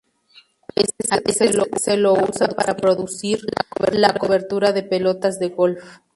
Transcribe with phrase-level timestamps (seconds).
[1.11, 3.39] A veces se lo usa para producir
[3.91, 5.91] la cobertura de pelotas de golf.